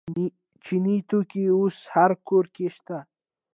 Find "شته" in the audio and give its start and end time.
2.75-2.97